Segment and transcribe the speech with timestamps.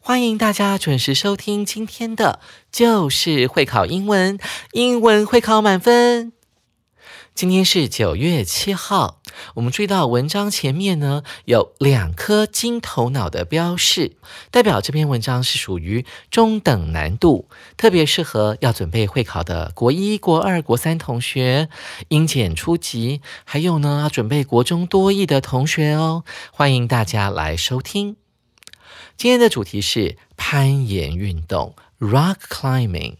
[0.00, 4.38] 欢迎大家准时收听今天的就是会考英文，
[4.72, 6.32] 英文会考满分。
[7.34, 9.20] 今天是九月七号，
[9.54, 14.16] 我们注意到文章前面呢有两颗金头脑的标示，
[14.50, 21.68] 代表这篇文章是属于中等难度，特别适合要准备会考的国一、国二、国三同学，
[22.08, 28.16] 英检初级，还有呢要准备国中多译的同学哦，欢迎大家来收听。
[29.18, 33.16] 今天的主题是攀岩运动 （Rock Climbing）。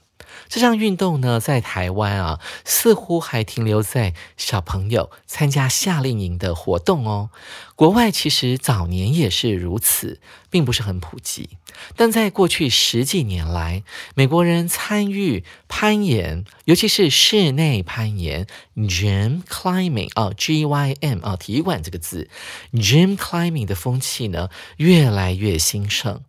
[0.48, 7.30] 这项运动呢，在台湾啊，似乎还停留在小朋友参加夏令营的活动哦。
[7.77, 11.50] 国外其实早年也是如此，并不是很普及。
[11.94, 22.28] 但在过去十几年来，美国人参与攀岩，尤其是室内攀岩 （gym climbing） 啊，G Y M 啊，体育馆这个字
[22.72, 26.22] ，gym climbing 的风气呢，越来越兴盛，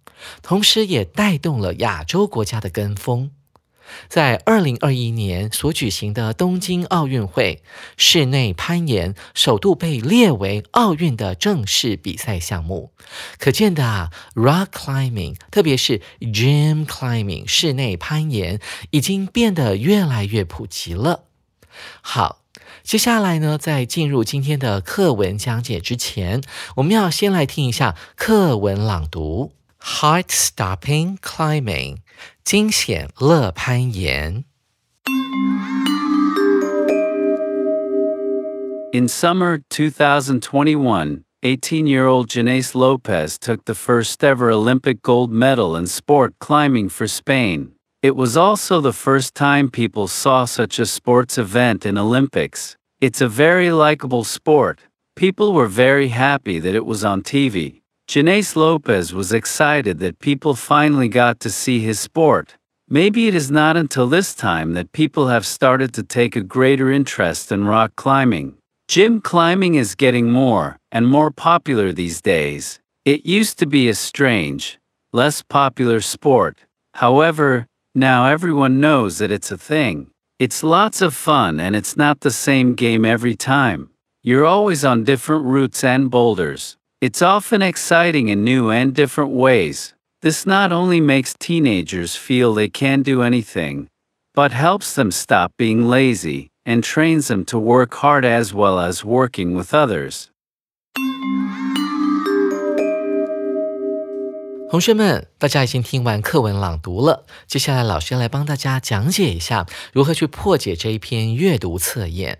[0.43, 3.31] 同时也带动了亚洲国家的跟风。
[4.07, 7.61] 在二零二一年所举行的东京奥运会，
[7.97, 12.91] 室内攀岩首度被列为奥运的正式比赛项目。
[13.37, 18.59] 可见的啊，rock climbing，特别是 gym climbing，室内攀岩
[18.91, 21.23] 已经变得越来越普及了。
[22.01, 22.41] 好，
[22.83, 26.41] 接下来呢，在进入今天的课文讲解之前，
[26.77, 31.97] 我们要先来听一下课文朗读：Heart-stopping climbing。
[32.48, 34.44] 惊险乐攀岩。
[38.92, 45.86] In summer 2021, 18 year old Janace Lopez took the first ever Olympic gold medal in
[45.86, 47.72] sport climbing for Spain.
[48.02, 52.76] It was also the first time people saw such a sports event in Olympics.
[53.00, 54.80] It's a very likable sport.
[55.16, 57.77] People were very happy that it was on TV.
[58.09, 62.55] Janace Lopez was excited that people finally got to see his sport.
[62.89, 66.91] Maybe it is not until this time that people have started to take a greater
[66.91, 68.57] interest in rock climbing.
[68.87, 72.79] Gym climbing is getting more and more popular these days.
[73.05, 74.79] It used to be a strange,
[75.13, 76.65] less popular sport.
[76.95, 80.09] However, now everyone knows that it's a thing.
[80.39, 83.91] It's lots of fun and it's not the same game every time.
[84.23, 86.78] You're always on different routes and boulders.
[87.00, 89.90] It's often exciting in new and different ways.
[90.20, 93.88] This not only makes teenagers feel they can do anything,
[94.32, 99.04] but helps them stop being lazy and trains them to work hard as well as
[99.04, 100.28] working with others.
[104.70, 112.38] 同学们，大家已经听完课文朗读了，接下来老师来帮大家讲解一下如何去破解这一篇阅读测验。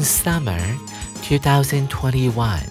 [0.00, 0.78] In summer
[1.24, 2.62] 2021,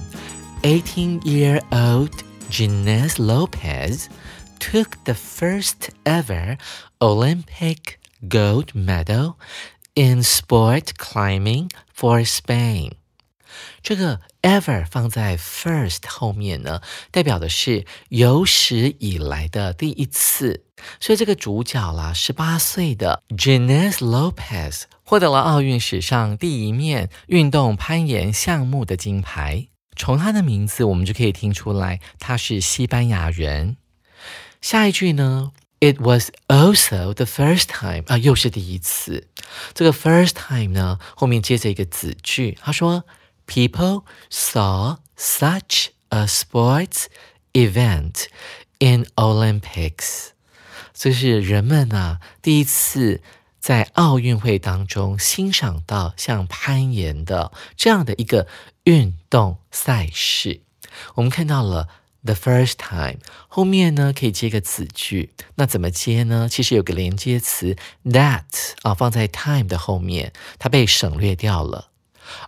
[0.63, 4.09] 18 year old Ginés Lopez
[4.57, 6.57] took the first ever
[6.99, 9.37] Olympic gold medal
[9.95, 12.93] in sport climbing for Spain.
[13.81, 16.81] 这个 ever 放在 first 后面呢，
[17.11, 20.65] 代表的是有史以来的第一次。
[21.01, 29.67] 所以这个主角啦，十八岁的 Jeunesse Lopez 获得了奥运史上第一面运动攀岩项目的金牌。
[29.97, 33.75] 从他的名字，我们就可以听出来他是西班牙人。
[34.61, 35.51] 下一句呢
[35.81, 39.27] ？It was also the first time 啊，又是第一次。
[39.73, 43.03] 这个 first time 呢，后面接着一个子句，他说。
[43.49, 47.07] People saw such a sports
[47.53, 48.27] event
[48.77, 50.29] in Olympics。
[50.93, 53.21] 这是人们啊第一次
[53.59, 58.47] 在奥运会当中欣赏到像攀岩的这样的一个
[58.83, 60.61] 运动赛事。
[61.15, 61.87] 我们看到了
[62.21, 66.47] The first time 后面呢可以接个子句，那怎么接呢？
[66.51, 68.43] 其实有个连接词 that
[68.81, 71.89] 啊，放在 time 的后面，它被省略掉了。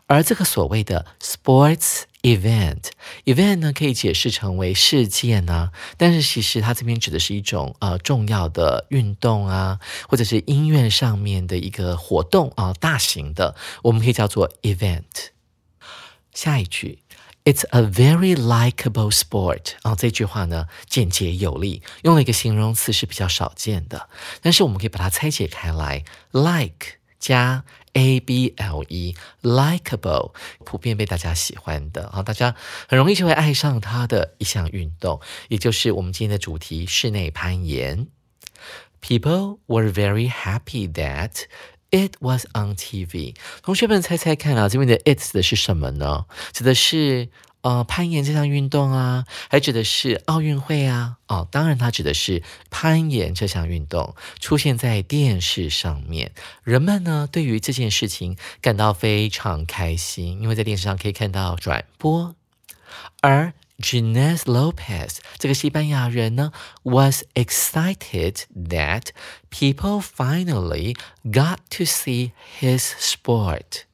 [0.07, 15.29] 而这个所谓的 sports event，event 呢可以解释成为事件呢，但是其实它这边指的是一种呃重要的运动啊，或者是音乐上面的一个活动啊，大型的，我们可以叫做 event。
[16.33, 16.99] 下一句。
[17.43, 24.09] It's a very likable sport 啊，这句话呢简洁有力，用了一个形容词是比较少见的，
[24.43, 26.03] 但是我们可以把它拆解开来
[26.33, 30.33] ，like 加 a b l e，likable
[30.65, 32.55] 普遍被大家喜欢的啊，大家
[32.87, 38.07] 很容易就会爱上它的一项运动，也就是我们今天的主题——室内攀岩。
[39.01, 41.45] People were very happy that
[41.93, 43.35] It was on TV。
[43.61, 46.25] 同学们猜猜看啊，这边的 it 指的是什么呢？
[46.53, 47.27] 指的是
[47.61, 51.17] 呃攀岩这项运动啊，还指的是奥运会啊？
[51.27, 56.31] 哦，当然它指的是攀岩这项运动出现在电视上面，
[56.63, 62.35] 人们呢对于这件事情感到非常开心，因为在电视上可以看到转播，
[63.21, 63.53] 而。
[63.81, 66.51] Ginés Lopez 这个西班牙人呢
[66.83, 69.05] ，was excited that
[69.49, 72.29] people finally got to see
[72.59, 73.85] his sport.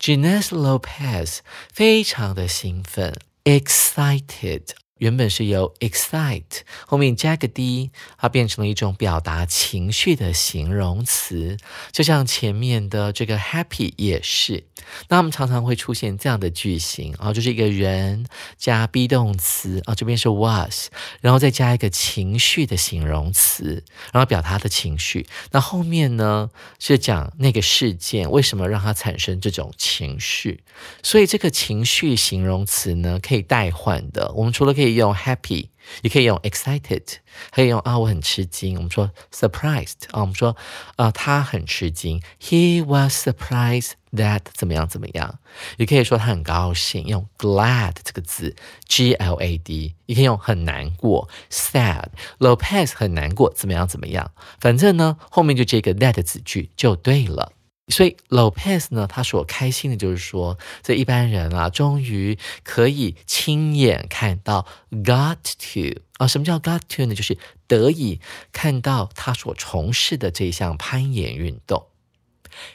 [0.00, 1.38] Ginés Lopez
[1.72, 3.14] 非常的兴奋，
[3.44, 4.62] excited
[5.01, 7.89] 原本是由 excite 后面加个 d，
[8.19, 11.57] 它变成了一种表达情绪的形容词，
[11.91, 14.63] 就像前面的这个 happy 也是。
[15.09, 18.27] 那我们常常会出现这样的句型啊，就是一个人
[18.57, 20.89] 加 be 动词啊，这边是 was，
[21.19, 25.25] 然后再加一个情绪的形容词，然后表达的情绪。
[25.51, 30.63] 那后面呢是讲那个事件为什么让它产生这种情绪，
[31.01, 34.31] 所以这个情绪形容词呢可以代换的。
[34.35, 35.69] 我们除了可以用 happy，
[36.01, 37.03] 也可以用 excited，
[37.51, 38.75] 可以用啊，我很吃惊。
[38.77, 40.55] 我们说 surprised 啊，我们说
[40.95, 42.21] 啊，他很吃惊。
[42.39, 45.39] He was surprised that 怎么样怎么样。
[45.77, 48.55] 也可以说他很高兴，用 glad 这个字
[48.87, 49.95] ，G L A D。
[50.05, 52.07] 也可以用很难过，sad。
[52.39, 54.31] Lopez 很难过，怎么样怎么样。
[54.59, 57.53] 反正呢，后面就这个 that 子句就对了。
[57.91, 64.65] 所以 Lopez 呢，他所开心的就是说，这一般人啊，终于可以亲眼看到
[65.03, 67.13] got to 啊，什么叫 got to 呢？
[67.13, 68.19] 就是得以
[68.51, 71.90] 看到他所从事的这项攀岩运动。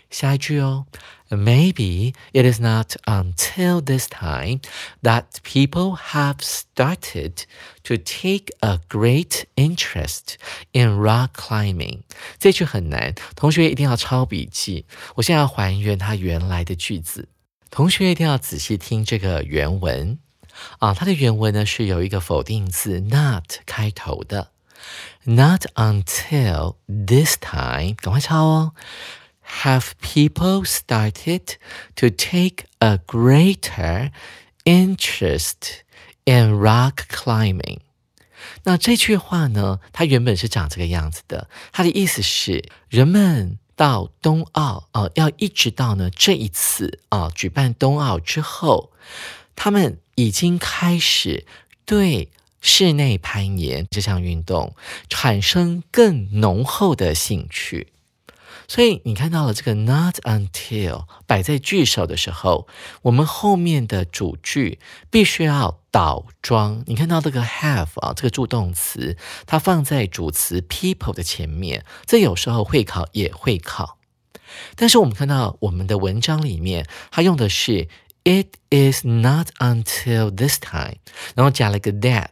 [0.09, 0.85] 下一句哦。
[1.29, 4.59] Maybe it is not until this time
[5.01, 7.45] that people have started
[7.83, 10.35] to take a great interest
[10.73, 12.01] in rock climbing。
[12.37, 14.85] 这句很难，同学一定要抄笔记。
[15.15, 17.29] 我现在要还原它原来的句子，
[17.69, 20.19] 同学一定要仔细听这个原文
[20.79, 20.93] 啊。
[20.93, 24.51] 它的原文呢是有一个否定字 not 开头的，
[25.23, 28.73] Not until this time，赶快抄哦。
[29.62, 31.56] Have people started
[31.94, 34.10] to take a greater
[34.64, 35.82] interest
[36.24, 37.78] in rock climbing？
[38.64, 41.48] 那这句话呢，它原本是长这个样子的。
[41.72, 48.92] 它的意思是，人们到冬奥啊，要一直到呢这一次啊举办冬奥之后，
[49.54, 51.44] 他们已经开始
[51.84, 52.30] 对
[52.60, 54.74] 室内攀岩这项运动
[55.08, 57.88] 产生更浓厚的兴趣。
[58.68, 62.66] 所以你看到了这个 not until 摆在句首的时候，
[63.02, 64.78] 我们后面的主句
[65.10, 66.82] 必须要倒装。
[66.86, 73.98] 你看到这个 have 啊，这个助动词，它放在主词 people 的前面，这有时候会考也会考。
[74.74, 77.88] 但是我们看到我们的文章里面，它用的是
[78.24, 80.96] it is not until this time，
[81.34, 82.30] 然后加了个 that，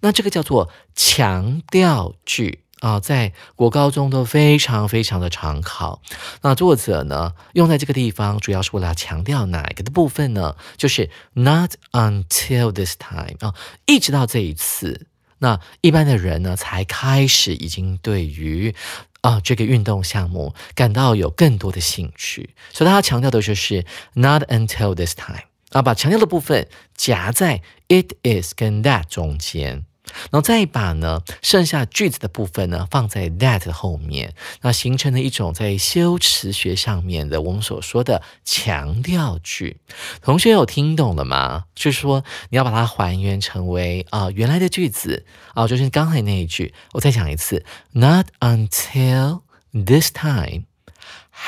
[0.00, 2.65] 那这个叫做强调句。
[2.80, 6.02] 啊，在国高中都非常非常的常考。
[6.42, 10.56] 那作者呢，用在这个地方，主要是为了强调哪一个的部分呢？
[10.76, 13.54] 就是 not until this time 啊，
[13.86, 15.06] 一直到这一次，
[15.38, 18.74] 那一般的人呢，才开始已经对于
[19.22, 22.50] 啊这个运动项目感到有更多的兴趣。
[22.74, 29.86] 所以他强调的就是 not until this time 啊，把强调的部分夹在 it is 跟 that 中间。
[30.30, 39.78] 然后再把呢，剩下句子的部分呢，放在 that 后面，那形成了一种在修辞学上面的我们所说的强调句。
[40.22, 41.64] 同学有听懂了吗？
[41.74, 46.74] 就是说你要把它还原成为啊原来的句子啊，就是刚才那一句。
[46.92, 50.64] 我再讲一次，Not until this time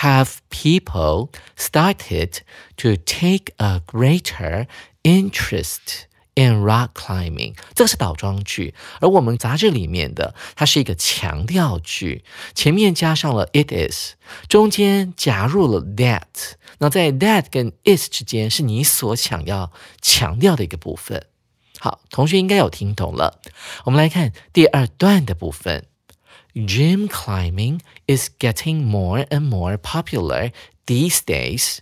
[0.01, 2.41] have people started
[2.77, 4.67] to take a greater
[5.03, 6.08] interest
[6.39, 12.23] and rock climbing，这个是倒装句，而我们杂志里面的它是一个强调句，
[12.55, 14.13] 前面加上了 it is，
[14.49, 21.27] 中间加入了 that，那在 that 跟 is 之间是你所想要强调的一个部分。
[21.81, 23.41] 好，同学应该有听懂了。
[23.85, 25.85] 我们来看第二段的部分。
[26.55, 27.79] Gym climbing
[28.09, 30.51] is getting more and more popular
[30.87, 31.79] these days.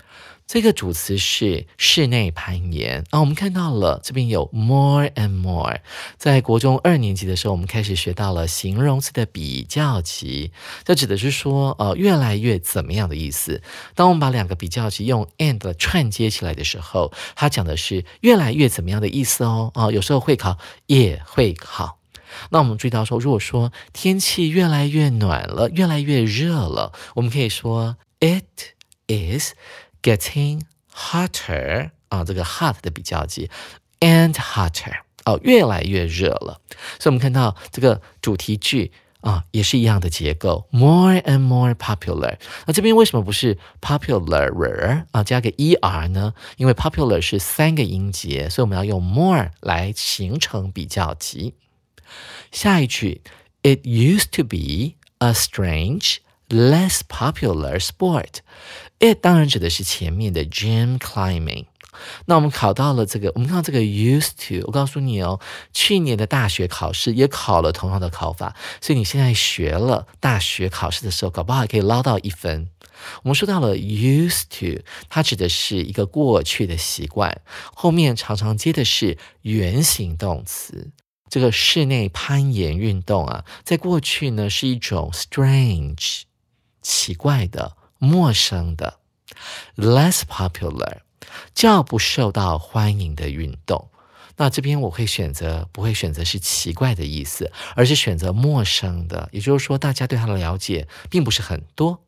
[0.47, 5.81] 这个主词是室内攀岩啊，我们看到了这边有 more and more。
[6.19, 10.53] 在国中二年级的时候，我们开始学到了形容词的比较级，
[10.85, 13.61] 这指的是说呃越来越怎么样的意思。
[13.97, 21.99] 当我们把两个比较级用 and 串接起来的时候，它讲的是越来越怎么样的意思哦啊，有时候会考也会考。
[22.51, 28.45] 那我们注意到说，如果说天气越来越暖了，越来越热了，我们可以说 it
[29.09, 29.55] is。
[30.06, 30.62] Getting
[30.94, 33.50] hotter 啊，这个 hot 的比较级，
[34.00, 36.60] and hotter 哦，越来越热了。
[37.00, 38.92] 所以，我们看到这个主题句
[39.22, 42.38] 啊，也是一样的结构，more and more popular。
[42.66, 46.34] 那这边为什么不是 popular 啊，加个 er 呢？
[46.58, 51.54] 因为 popular 是三个音节，所以我们要用 more 来形成比较级。
[52.52, 53.22] 下一句，
[53.62, 56.18] It used to be a strange,
[56.49, 58.39] Less popular sport。
[58.99, 61.67] It 当然指的是前面的 gym climbing。
[62.27, 64.67] 那我们考到了这个，我们看到这个 used to。
[64.67, 65.41] 我告诉你哦，
[65.73, 72.69] 去年的大学考试也考了同样的考法，所以你现在学了大学考试的时候，搞不好还可以捞到一分。
[73.23, 77.41] 我们说到了 used to，它指的是一个过去的习惯，
[77.75, 80.91] 后面常常接的是原形动词。
[81.31, 86.23] 这个室内攀岩运动啊，在过去呢是一种 strange
[86.87, 87.77] 奇怪的。
[87.99, 88.99] 陌生的
[89.75, 90.99] ，less popular，
[91.55, 93.89] 较不受到欢迎的运动。
[94.37, 102.03] 那这边我会选择不会选择是奇怪的意思，而是选择陌生的，也就是说大家对它的了解并不是很多。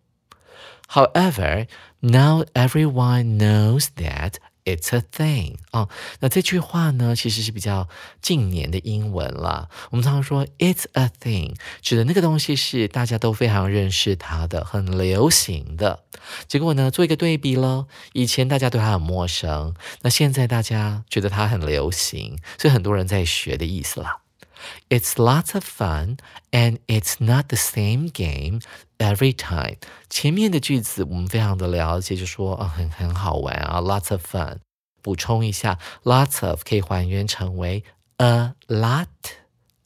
[0.90, 1.66] However,
[2.00, 4.35] now everyone knows that.
[4.68, 5.88] It's a thing 哦，
[6.20, 7.88] 那这句话呢，其实是比较
[8.20, 9.70] 近年的英文了。
[9.88, 16.04] 我们常常说 It's a thing，指的那个东西是大家都非常认识它的，很流行的。
[16.46, 24.18] 结果呢，做一个对比喽，以前大家对它很陌生，那现在大家觉得它很流行，所以很多人在学的意思啦。
[24.90, 26.18] It's lots of fun,
[26.50, 28.60] and it's not the same game
[28.99, 29.76] every time.
[30.11, 34.59] 前面的句子我们非常的了解，就说啊很很好玩啊，lots of fun。
[35.00, 37.85] 补充一下，lots of 可以还原成为
[38.19, 39.07] a lot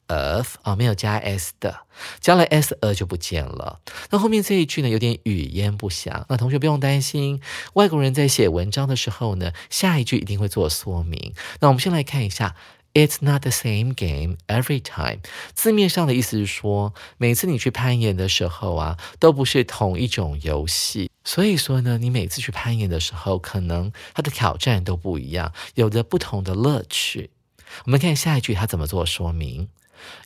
[0.07, 1.85] of 啊，没有加 s 的，
[2.19, 3.79] 加了 s a 就不见了。
[4.09, 6.25] 那后面这一句呢，有点语焉不详。
[6.29, 7.39] 那同学不用担心，
[7.73, 11.33] 外国人在写文章的时候呢，下一句一定会做说明。
[11.59, 12.55] 那我们先来看一下。
[12.93, 15.21] It's not the same game every time。
[15.55, 21.09] 字面上的意思是说，每次你去攀岩的时候啊，都不是同一种游戏。
[21.23, 27.31] 所以说呢，你每次去攀岩的时候，可能它的挑战都不一样，有着不同的乐趣。
[27.85, 29.67] 我们看下一句，它怎么做说明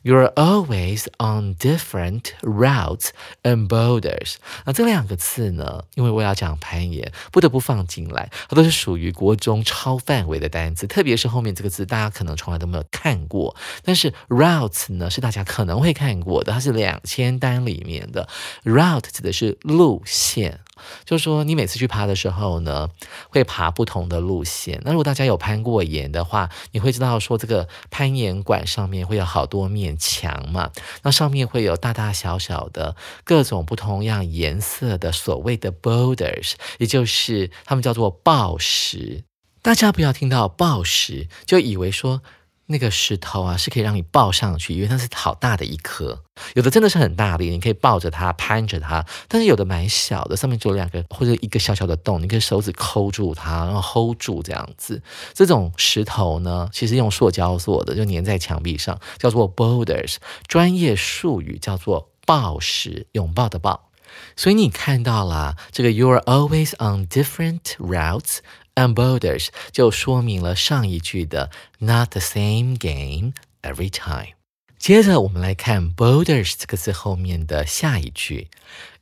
[0.02, 3.08] ？You're always on different routes
[3.42, 4.34] and boulders。
[4.64, 5.84] 那这两个字呢？
[5.94, 8.30] 因为我要讲攀岩，不得不放进来。
[8.48, 13.54] 它都是属于国中超范围的单词，特别是后面这个字，大家可能从来都没有看过。
[13.82, 18.28] 但是 routes 呢，是大家可能会看过的，它是两千单里面的
[18.64, 20.60] route 指的是路线。
[21.04, 22.88] 就是说，你每次去爬的时候呢，
[23.28, 24.80] 会爬不同的路线。
[24.84, 30.70] 那如果大家有攀过岩的话，你会知道说，这个攀岩馆上面会有好多面墙嘛，
[31.02, 39.24] 那上面会有大大小小的各种不同样颜色的所谓的 boulders，也就是他们叫做抱石。
[39.62, 42.22] 大家不要听到抱石就以为说。
[42.70, 46.22] 那个石头啊，是可以让你抱上去，因为它是好大的一颗。
[46.54, 55.02] 有的真的是很大力，你可以抱着它，攀着它；但是有的蛮小的，上面只有两个或者一个小小的洞，你可以手指抠住它，然后 hold 住这样子。
[55.32, 60.16] 这种石头呢，其实用塑胶做的，就粘在墙壁上，叫做 boulders。
[60.46, 63.88] 专业术语叫做抱石，拥抱的抱。
[64.36, 68.38] 所以你看到了这个，You are always on different routes。
[68.77, 74.33] And boulders 就说明了上一句的 not the same game every time。
[74.79, 78.49] 接着我们来看 boulders 这个字后面的下一句，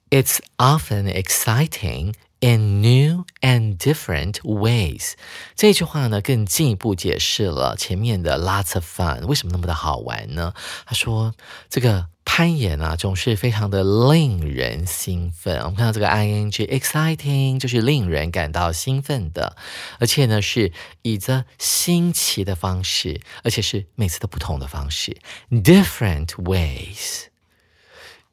[0.09, 5.13] It's often exciting in new and different ways。
[5.55, 10.53] 这句话呢更进一步解释了前面的 lots of fun 为什么那么的好玩呢？
[10.85, 11.33] 他说
[11.69, 15.58] 这个 攀岩啊，总是非常的令人兴奋。
[15.60, 19.56] 我们看到这个 ing exciting 就是令人感到兴奋的，
[19.98, 25.16] 而且呢是以着新奇的方式，而且是每次都不同的方式
[25.50, 27.28] ，different ways。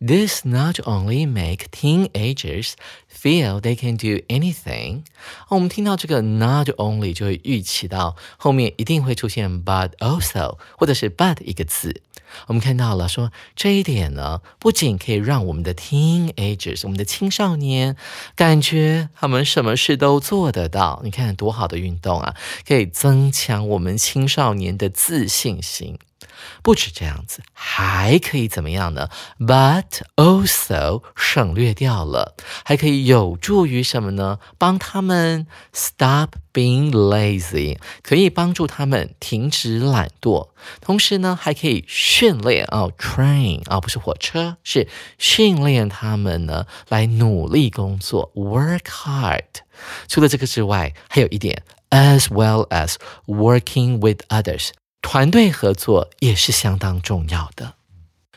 [0.05, 2.73] This not only make teenagers
[3.09, 5.03] feel they can do anything。
[5.47, 12.01] 我们听到这个 not only 就会预期到后面一定会出现 but also 或者是 but 一个字。
[12.47, 17.95] 我们看到了说这一点呢，不仅可以让我们的 teenagers 我们的青少年
[18.35, 21.01] 感觉他们什么事都做得到。
[21.03, 22.35] 你看多好的运动啊，
[22.67, 25.97] 可以增强我们青少年的自信心。
[26.61, 29.09] 不止这样子，还可以怎么样呢
[29.39, 34.39] ？But also 省略掉了，还可以有助于什么呢？
[34.57, 40.49] 帮他们 stop being lazy，可以帮助他们停止懒惰。
[40.79, 49.43] 同时呢，还可以训练哦，train 啊，不是火车，是训练他们呢来努力工作，work hard。
[50.07, 52.95] 除了这个之外，还有一点，as well as
[53.25, 54.69] working with others。
[55.03, 57.73] 团队合作也是相当重要的，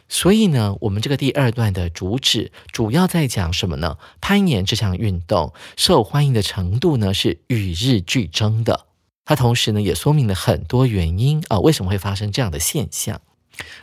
[0.08, 3.96] 所以呢，我们这个第二段的主旨主要在讲什么呢？
[4.20, 8.86] 攀岩这项运动受欢迎的程度呢是与日俱增的。
[9.24, 13.22] 它同时呢也说明了很多原因啊，为什么会发生这样的现象？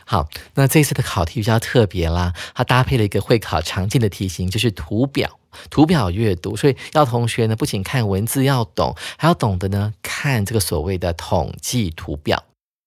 [0.04, 12.44] 好，那这次的考题比较特别啦，它搭配了一个会考常见的题型，就是图表，图表阅读，所以要同学呢不仅看文字要懂，还要懂得呢看这个所谓的统计图表。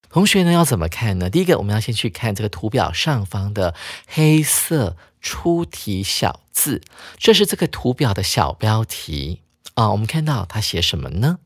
[0.10, 1.30] 同学呢要怎么看呢？
[1.30, 3.76] 第一个，我们要先去看这个图表上方的
[4.08, 6.82] 黑色出题小字，
[7.18, 9.42] 这是这个图表的小标题
[9.76, 9.92] 啊。
[9.92, 11.40] 我们看到它写什么呢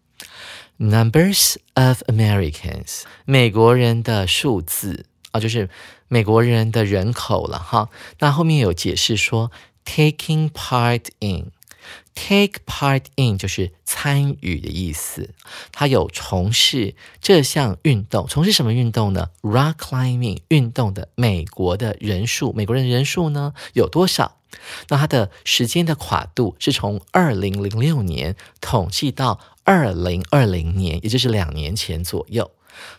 [0.79, 5.69] ？Numbers of Americans，美国人的数字啊，就是
[6.07, 7.89] 美国人的人口了哈。
[8.19, 9.51] 那后面有解释说
[9.85, 11.51] ，taking part in。
[12.13, 15.33] Take part in 就是参与的意思，
[15.71, 24.37] 他有从事这项运动，从事什么运动呢？Rock climbing 运动的美国的人数，美国人的人数呢有多少？
[24.89, 32.51] 那它的时间的跨度是从二零零六年统计到二零二零年，也就是两年前左右。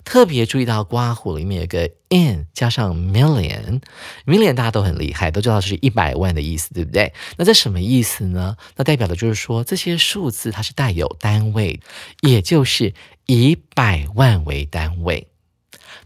[0.04, 7.12] 特别注意到刮胡里面有个 in 加上 million，million 大家都很厉害，都知道是一百万的意思，对不对？
[7.36, 8.56] 那这什么意思呢？
[8.76, 11.80] 那代表的就是说这些数字它是带有单位，
[12.20, 12.94] 也就是
[13.26, 15.28] 以百万为单位。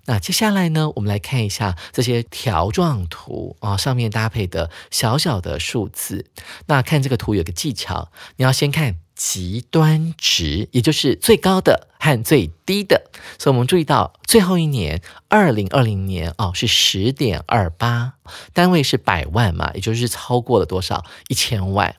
[0.04, 6.30] 那接下来呢，我们来看一下这些条状图啊，上面搭配的小小的数字。
[6.66, 8.98] 那看这个图有个技巧，你要先看。
[9.16, 18.12] 极端值，也就是最高的和最低的，所以我们注意到最后一年，二零二零年哦，是十点二八，
[18.52, 21.96] 单位是百万嘛，也就是超过了多少一千万。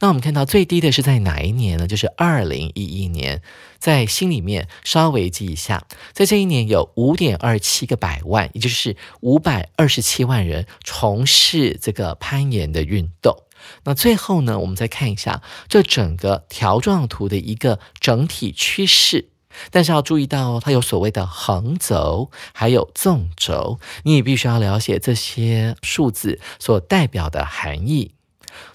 [0.00, 1.86] 那我们看到最低的是在哪一年呢？
[1.86, 3.40] 就是二零一一年，
[3.78, 13.34] 在心里面稍微记一下，在这一年有五点二七个百万，也就是五百二十七万人从事这个攀岩的运动。
[13.84, 19.28] 那最后呢，我们再看一下这整个条状图的一个整体趋势。
[19.72, 28.14] 但是要注意到，它有所谓的横轴，还有纵轴，你也必须要了解这些数字所代表的含义。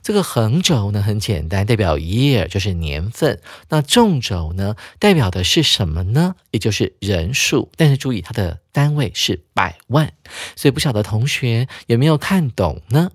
[0.01, 3.41] 这个横轴呢很简单，代表 year 就是年份。
[3.69, 6.35] 那纵轴呢代表的是什么呢？
[6.51, 7.71] 也就是人数。
[7.77, 10.11] 但是注意它的单位是百万，
[10.55, 13.11] 所以不晓得同学有没有看懂呢？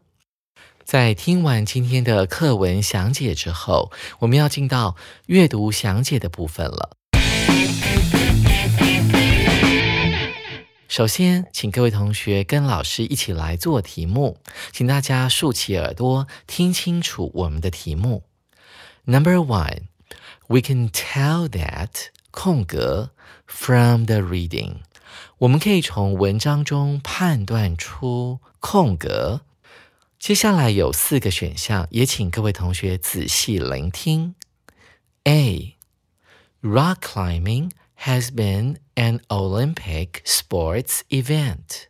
[0.90, 6.96] 在听完今天的课文详解之后，我们要进到阅读详解的部分了。
[10.88, 14.38] 首先，请各位同学跟老师一起来做题目，
[14.72, 18.24] 请大家竖起耳朵听清楚我们的题目。
[19.04, 19.82] Number one,
[20.48, 23.10] we can tell that 空格
[23.46, 24.78] from the reading，
[25.38, 29.42] 我们可以从文章中判断出空格。
[30.19, 34.35] 接下来有四个选项，也请各位同学仔细聆听。
[35.25, 35.75] A.
[36.61, 41.87] Rock climbing has been an Olympic sports event.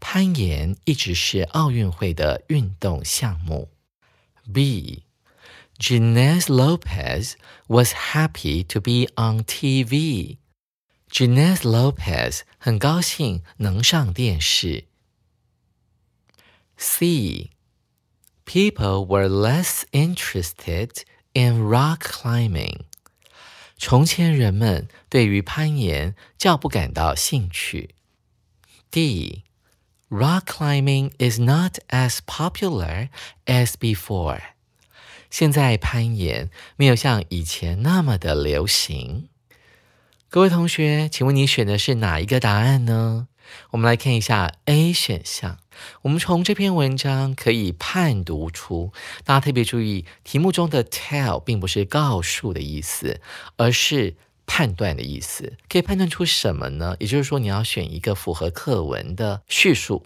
[0.00, 3.70] 攀岩一直是奥运会的运动项目。
[4.52, 5.04] B.
[5.78, 7.32] Ginés Lopez
[7.68, 10.36] was happy to be on TV.
[11.10, 14.84] Ginés Lopez 很高兴能上电视。
[16.78, 17.50] C.
[18.44, 22.80] People were less interested in rock climbing.
[23.76, 27.94] 从前人们对于攀岩较不感到兴趣。
[28.90, 29.44] D.
[30.08, 33.08] rock climbing is not as popular
[33.46, 34.40] as before.
[35.30, 39.28] 现在攀岩没有像以前那么的流行。
[40.28, 43.27] 各位同学，请问你选的是哪一个答案呢？
[43.71, 45.57] 我们来看一下 A 选项。
[46.01, 48.91] 我们从这篇文章可以判读出，
[49.23, 53.21] 大家特别注意，题目中的 tell 并不是告诉的意思，
[53.57, 55.53] 而是判断的意思。
[55.69, 56.97] 可以判断出什么呢？
[56.99, 60.05] 也就是说，你要选一个符合课文的叙述。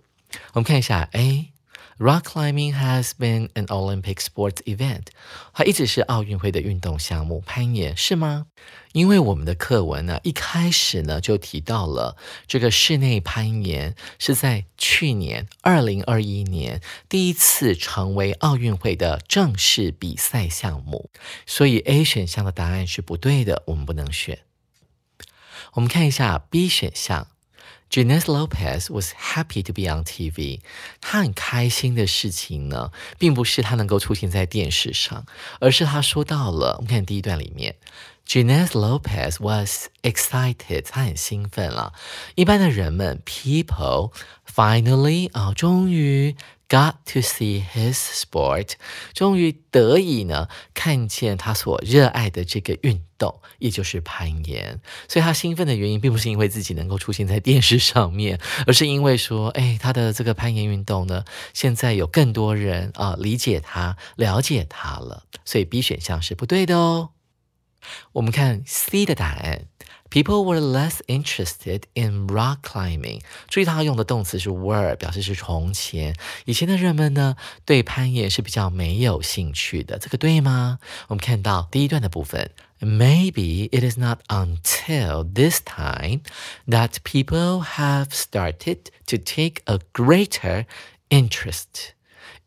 [0.53, 1.52] 我们看一下 A。
[1.99, 5.07] Rock climbing has been an Olympic sports event，
[5.53, 7.41] 它一直是奥运会的运动项目。
[7.45, 8.47] 攀岩是吗？
[8.93, 21.09] 因为我们的课文呢，一开始呢就提到了这个室内攀岩是在去年二零二一年第一次成为奥运会的正式比赛项目，
[21.45, 24.39] 所以 A 选项的答案是不对的，我们不能选。
[25.73, 27.27] 我们看一下 B 选项。
[27.93, 30.61] J a n e s Lopez was happy to be on TV。
[30.99, 35.27] 她很开心的事情呢，并不是她能够出现在电视上，
[35.59, 36.77] 而是她说到了。
[36.77, 37.75] 我们看第一段里面
[38.25, 41.93] j a n e s Lopez was excited，她很兴奋了。
[42.33, 44.11] 一般的人们，people
[44.51, 46.35] finally 啊，终于。
[46.69, 48.71] Got to see his sport，
[49.13, 54.81] 终于得以呢看见他所热爱的这个运动，也就是攀岩。
[55.07, 65.25] 所以他兴奋的原因，并不是因为自己能够出现在电视上面，而是因为说，哎，他的这个攀岩运动呢，现在有更多人啊理解他、了解他了。
[65.45, 67.11] 所以 B 选项是不对的哦。
[68.13, 69.67] 我们看 C 的答案。
[70.12, 73.20] People were less interested in rock climbing。
[73.48, 76.14] 注意，他用的动词是 were，表示是从前。
[76.46, 79.98] 以前的人们呢，对攀岩是比较没有兴趣的。
[79.98, 80.78] 这个对吗？
[81.08, 86.20] 我们看到第一段的部分，Maybe it is not until this time
[86.66, 90.64] that people have started to take a greater
[91.10, 91.92] interest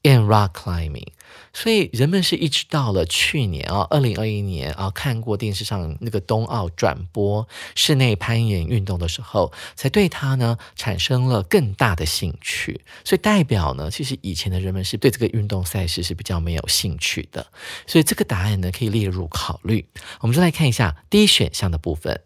[0.03, 1.11] in rock climbing。
[1.52, 12.80] 所以人们是一直到了去年啊，二零二一年啊，看过电视上那个冬奥转播室内攀岩运动的时候，才对它呢产生了更大的兴趣。
[13.04, 17.46] 所以代表呢，其实以前的人们是对这个运动赛事是比较没有兴趣的。
[17.86, 19.86] 所以这个答案呢可以列入考虑。
[20.20, 22.20] 我们再来看一下第一选项的部分。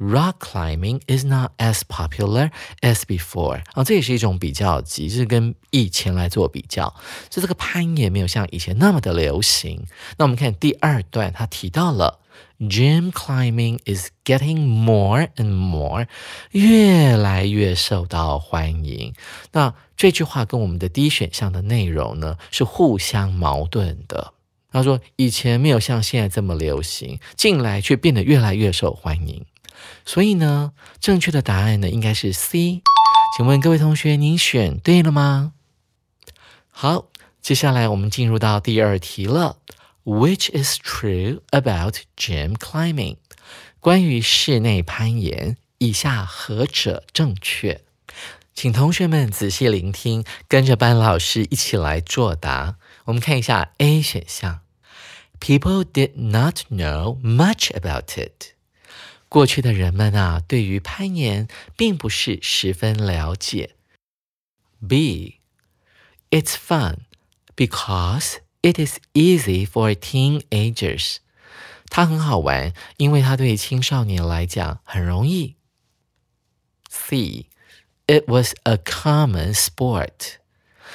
[0.00, 6.94] Rock climbing is not as popular as before 啊，这也是一种比较级，是跟以前来做比较，
[7.28, 9.84] 就这个攀岩没有像以前那么的流行。
[10.16, 12.20] 那我们看第二段，他提到了
[12.58, 16.06] gym climbing is getting more and more，
[16.52, 19.12] 越来越受到欢迎。
[19.52, 24.32] 那这句话跟我们的第一选项的内容呢是互相矛盾的。
[24.72, 29.44] 他说以前没有像现在这么流行，近来却变得越来越受欢迎。
[30.04, 32.82] 所以呢，正确的答案呢应该是 C。
[33.36, 35.52] 请问各位同学，您选对了吗？
[36.70, 37.08] 好，
[37.40, 39.58] 接下来我们进入到第二题了。
[40.04, 43.18] Which is true about gym climbing？
[43.78, 47.82] 关于室内攀岩，以下何者正确？
[48.54, 52.76] 请同学们仔细聆听，跟着班老师一起来作答。
[53.04, 54.60] 我们看一下 A 选项
[55.38, 58.54] ：People did not know much about it。
[59.30, 63.76] 过去的人们啊，对于攀岩并不是十分了解。
[64.86, 65.38] B.
[66.30, 67.04] It's fun
[67.54, 71.18] because it is easy for teenagers.
[71.88, 75.54] 它很好玩，因为它对青少年来讲很容易。
[76.88, 77.46] C.
[78.06, 80.38] It was a common sport.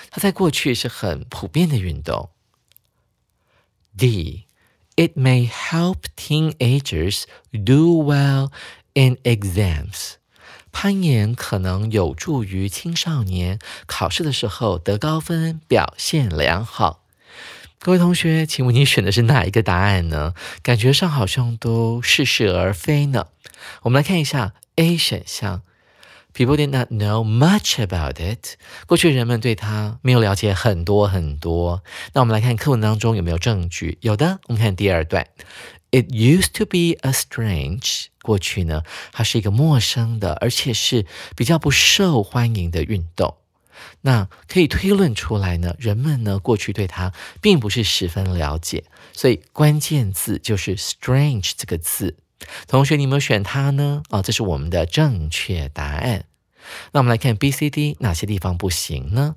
[0.10, 2.32] 它在过去是很普遍的运动。
[3.98, 4.46] D.
[4.98, 8.50] It may help teenagers do well
[8.94, 10.14] in exams.
[10.72, 17.04] 攀岩可能有助于青少年考试的时候得高分，表现良好。
[17.80, 20.34] 各位同学，请问你选的是哪一个答案呢？
[20.62, 23.28] 感觉上好像都似是而非呢。
[23.84, 25.62] 我们来看一下 A 选项。
[26.36, 28.58] People did not know much about it。
[28.86, 31.82] 过去人们对它没有了解很多很多。
[32.12, 33.98] 那我们来看课文当中有没有证据？
[34.02, 35.26] 有的，我们看第二段。
[35.92, 38.08] It used to be a strange。
[38.22, 41.06] 过去呢，它是一个陌生的，而且是
[41.38, 43.38] 比较不受欢迎的运动。
[44.02, 48.84] 那可以推论出来呢，人们呢过去对它并不是十分了解。
[49.14, 52.18] 所以关键字就是 strange 这个字。
[52.68, 54.04] 同学，你有没有选它呢？
[54.10, 56.26] 哦，这是我们的正确答案。
[56.92, 59.36] 那我们来看 B、C、D 哪些地方不行呢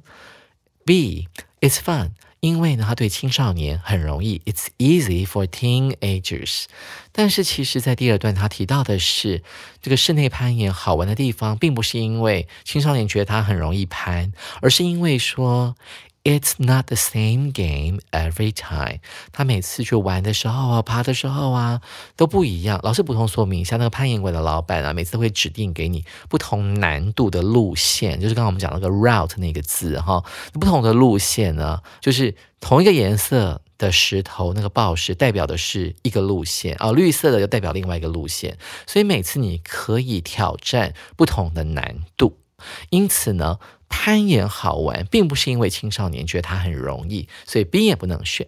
[0.85, 6.65] ？B，It's fun，因为呢，它对青少年很容易，It's easy for teenagers。
[7.13, 9.43] 但是其实，在第二段他提到的是，
[9.81, 15.77] 这个室内攀岩好玩的地方，并不是因为青少年觉得它很容易攀，而是因为说。
[16.29, 18.99] It's not the same game every time。
[19.33, 21.81] 他每次去玩的时候啊，爬的时候啊，
[22.17, 22.79] 都不一样。
[22.83, 30.23] 老师补充说明一下，那个攀岩馆的老板啊，每次都会指定给你不同难度的路线，就是刚刚我们讲那个 route 那个字哈。
[30.53, 38.59] 不同的路线呢，就是同一个颜色的石头，那个宝石代表的是一个路线啊，绿色的就代表另外一个路线。
[38.87, 42.37] 所以每次你可以挑战不同的难度。
[42.91, 43.59] 因此呢。
[43.88, 48.46] 攀岩好玩，并不是因为青少年觉得它很容易，所以 B 也不能选。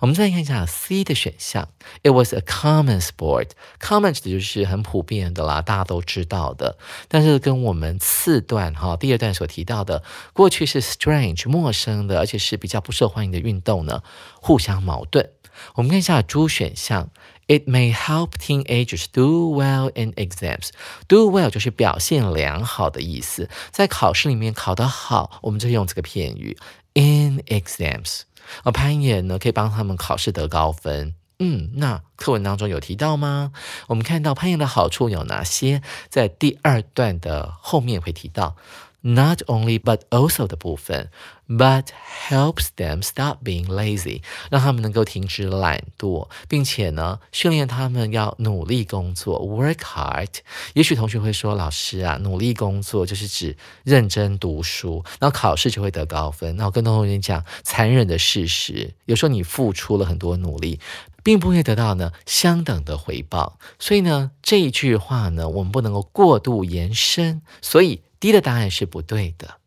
[0.00, 1.68] 我们再看一下 C 的选项
[2.02, 3.50] ，It was a common sport。
[3.80, 6.78] common 指的就是很普遍的啦，大家都知道的。
[7.06, 14.02] 但是跟我们次段哈第二段所提到的，过去是 strange 陌生的，而且是比较不受欢迎的运动呢，
[14.40, 15.30] 互相矛盾。
[15.74, 17.10] 我们看一下 D 选项。
[17.48, 20.68] It may help teenagers do well in exams.
[21.08, 26.58] Do well 就是表现良好的意思，在考试里面考得好，我们就用这个片语
[26.92, 28.24] in exams。
[28.64, 31.14] 而攀岩呢，可以帮他们考试得高分。
[31.38, 33.52] 嗯，那课文当中有提到吗？
[33.86, 35.82] 我们看到攀岩的好处有哪些？
[36.10, 38.56] 在第二段的后面会提到。
[39.00, 41.08] Not only but also 的部分
[41.48, 41.84] ，but
[42.28, 50.28] helps them stop being lazy，让他们能够停止懒惰，并且呢，训练他们要努力工作，work hard。
[50.74, 56.56] 也许同学会说，老师啊，努力工作就是指认真读书，然后考试就会得高分。
[56.56, 60.80] 那我跟同学讲，残忍的事实，有时候你付出了很多努力，
[61.22, 63.60] 并不会得到呢相等的回报。
[63.78, 67.40] 所以呢，这一句话呢，我们不能够过度延伸。
[67.62, 68.02] 所以。
[68.19, 69.59] D 的答案是不对的，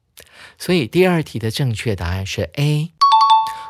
[0.58, 2.92] 所以第二题的正确答案是 A。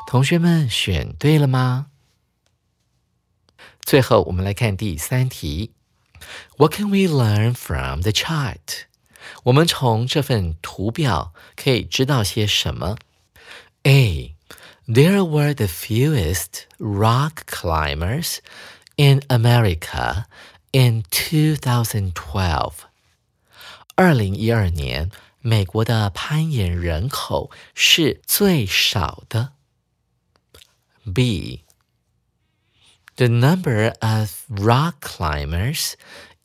[0.07, 1.87] 同学们选对了吗？
[3.83, 5.73] 最后我们来看第三题。
[6.57, 8.85] What can we learn from the chart？
[9.45, 12.97] 我们从这份图表可以知道些什么？
[13.83, 14.35] A.
[14.87, 18.39] There were the fewest rock climbers
[18.97, 20.27] in America
[20.71, 22.73] in 2012.
[24.01, 29.53] 二零一二年，美国的攀岩人口是最少的。
[31.13, 31.65] B.
[33.17, 35.95] The number of rock climbers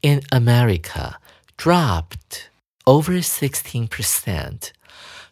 [0.02, 1.16] in America
[1.58, 2.50] dropped
[2.86, 4.72] over 16%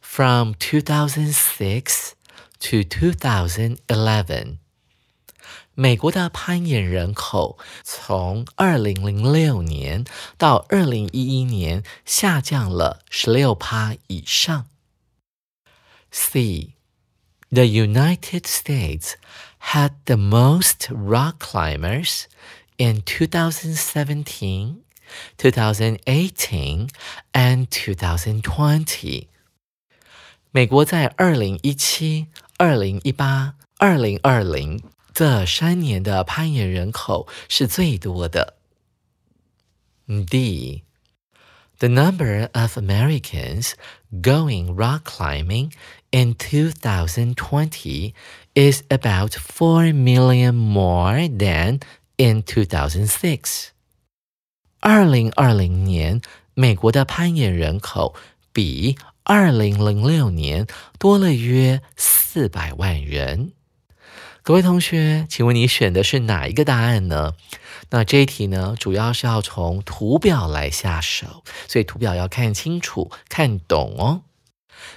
[0.02, 2.13] from 2006
[2.60, 4.58] to 2011.
[5.77, 10.05] 美国的攀岩人口从二零零六年
[10.39, 14.67] 到二零一一年下降了十六趴以上。
[16.13, 16.75] C.
[17.51, 19.15] The United States
[19.73, 22.27] had the most rock climbers
[22.77, 24.83] in 2017,
[25.39, 26.89] 2018,
[27.33, 29.29] and 2020.
[30.53, 34.81] 美国在二零一七、二零一八、二零二零
[35.13, 38.56] 这三年的攀岩人口是最多的。
[40.28, 40.84] D.
[41.80, 43.74] The number of Americans
[44.12, 45.72] going rock climbing
[46.12, 48.13] in 2020
[48.54, 51.80] is about 4 million more than
[52.18, 53.70] in 2006.
[54.82, 56.22] 二零二零年，
[56.54, 58.15] 美国的攀岩人口
[58.52, 63.54] 比二零零六年多了约四百万人。
[64.45, 67.33] 各位同学，请问你选的是哪一个答案呢？
[67.89, 74.21] 那这一题呢，主要是要从图表来下手，所以图表要看清楚、看懂哦。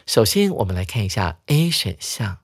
[0.05, 2.39] 首先，我们来看一下 A 选项，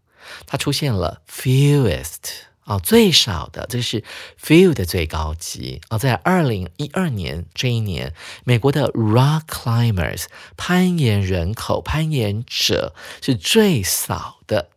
[0.45, 2.43] 它出现了 fewest。
[2.63, 4.05] 啊，最少的，这是
[4.41, 8.13] few 的最高级啊，在二零一二年这一年，
[8.45, 14.69] 美国的 rock climbers 攀岩人口、攀岩者是最少的。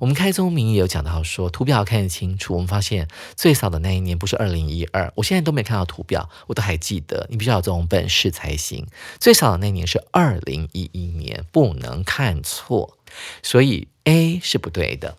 [0.00, 8.86] 我们开宗明义有讲到说，图表看得清楚，我们发现最少的那一年不是二零一二，我现在都没看到图表，我都还记得，你必须要有这种本事才行。
[9.18, 12.98] 最少的那年是二零一一年，不能看错，
[13.42, 15.16] 所以 A 是不对的。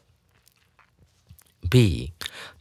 [1.70, 2.12] B.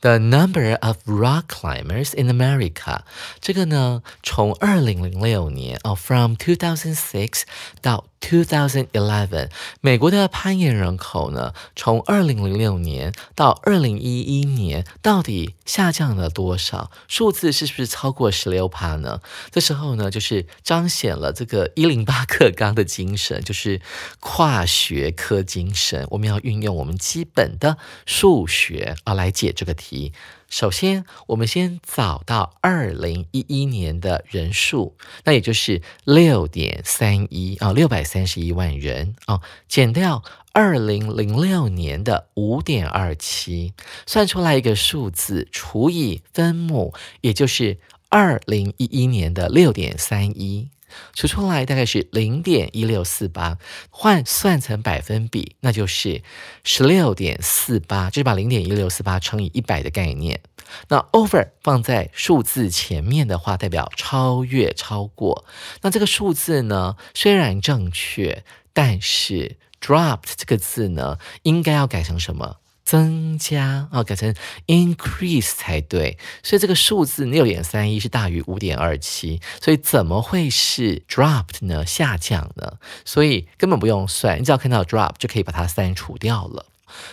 [0.01, 3.03] The number of rock climbers in America，
[3.41, 7.43] 这个呢，从二零零六年哦，from two thousand six
[7.81, 9.51] 到 two thousand eleven，
[9.83, 16.91] 美国的攀岩人口呢，从二零零六年到二零一一年，到底下降了多少？
[17.09, 19.21] 数字是不是超过十六帕呢？
[19.51, 23.83] 这时候呢，就是彰显了这个一零八课纲的精神，就是
[24.21, 26.07] 跨学科精神。
[26.11, 30.13] 我们要运用我们基本的数学啊来解这个题。
[30.53, 43.73] 首先，我们先找到二零一一年的人数，那也就是六点三一啊，六百三十一万人啊，减掉二零零六年的五点二七，
[44.05, 47.79] 算出来一个数字，除以分母，也就是
[48.11, 50.69] 二零一一年的六点三一。
[51.15, 53.59] 除出来大概是零点一六四八，
[53.91, 56.23] 换算成百分比，那就是
[56.65, 60.41] 十六点四八，就是把零点一六四八乘以一百的概念。
[60.89, 65.45] 那 over 放在数字前面的话，代表超越、超过。
[65.83, 72.57] 那这个数字呢，虽然正确，但是 dropped 这个字呢，应该要改成什么？
[72.85, 74.35] 增加哦，改成
[74.67, 81.87] increase 才对，所以这个数字六点三一是大于五点二七，所以怎么会是 dropped 呢？
[81.87, 82.79] 下降呢？
[83.05, 86.67] 所以根本不用算，你只要看到 drop 就可以把它删除掉了。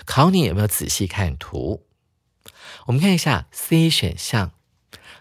[0.05, 1.86] 考你有没有仔细看图？
[2.88, 4.51] 我们看一下 C 选项。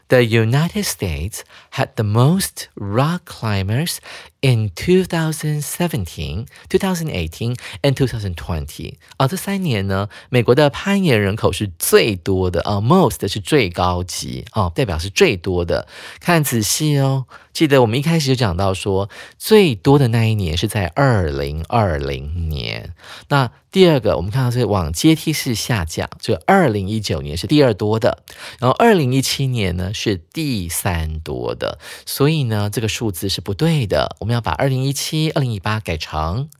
[0.08, 1.40] The United States
[1.72, 3.98] had the most rock climbers
[4.40, 8.94] in 2017, 2018 and 2020.
[9.16, 15.88] 啊，这三年呢，美国的攀岩人口是最多的啊，most 是最高级啊，代表是最多的。
[16.20, 17.26] 看仔细哦。
[17.52, 22.94] 记得我们一开始就讲到说，最多的那一年是在二零二零年。
[23.30, 28.22] 那第二个，我们看到是往阶梯式下降，就二零一九年是第二多的，
[28.60, 31.80] 然后二零一七年呢是第三多的。
[32.06, 34.16] 所以呢，这个数字是不对的。
[34.28, 36.50] 我们要把二零一七、二零一八改成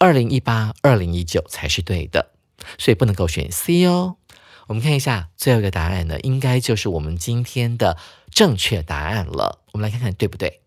[0.00, 2.32] 二零一八、二零一九才是对的。
[2.78, 4.16] 所以不能够选 C 哦。
[4.66, 7.96] 我们看一下最后一个答案呢，应该就是我们今天的
[8.32, 9.60] 正确答案了。
[9.70, 10.61] 我们来看看对不对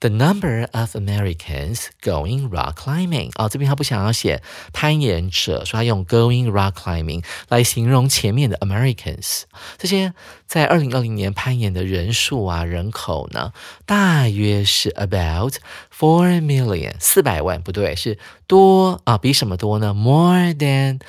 [0.00, 9.42] ？The number of Americans going rock climbing 哦，这边他不想要写攀岩者，说他用 going rock climbing 来形容前面的 Americans
[9.76, 10.14] 这些
[10.46, 13.52] 在二零二零年攀岩的人数啊，人口呢，
[13.84, 15.54] 大约是 about
[15.92, 21.00] four million 四百万，不对，是多啊，比什么多呢？More than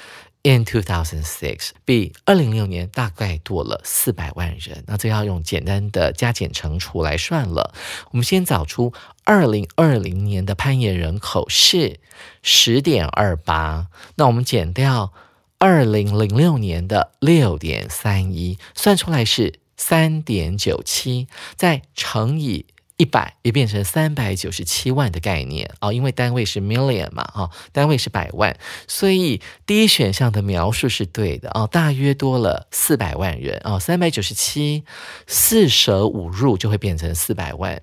[0.43, 4.85] In 2006，比二零六年大概多了四百万人。
[4.87, 7.73] 那这要用简单的加减乘除来算了。
[8.11, 8.93] 我们先找出
[9.25, 11.99] 二零二零年的攀岩人口是
[12.41, 15.11] 十点二八，那我们减掉
[15.57, 22.65] 二零零六年的六点三一，算出来是三点九七，再乘以。
[22.99, 28.57] 一百也变成三百九十七万的概念啊，因为单位是 million 嘛，哈，单位是百万，
[28.89, 34.83] 所以第一选项的描述是对的啊，大约多了四百万人啊，三百九十七
[35.27, 37.81] 四舍五入就会变成四百万，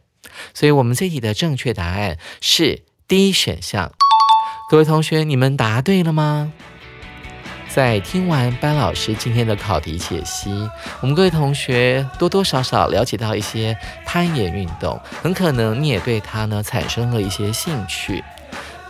[0.53, 3.91] 所以我们这题的正确答案是第一选项。
[4.71, 6.53] 各位同学，你们答对了吗？
[7.77, 10.51] 在听完班老师今天的考题解析，
[11.03, 18.25] 我们各位同学多多少少了解到一些攀岩运动，很可能你也对它呢产生了一些兴趣。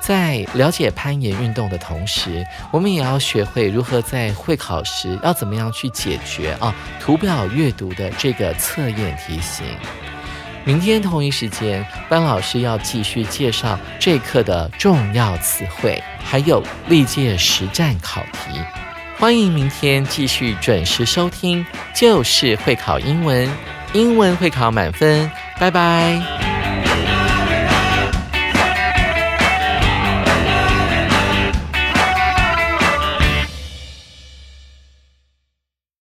[0.01, 9.67] 在了解攀岩运动的同时，我们也要学会如何在会考时要怎么样去解决啊图表阅读的这个测验题型。
[10.67, 18.61] 明天同一时间，班老师要继续介绍这课的重要词汇，还有历届实战考题。
[19.17, 23.49] 欢迎明天继续准时收听，就是会考英文，
[23.93, 25.31] 英文会考满分。
[25.61, 26.56] 拜拜。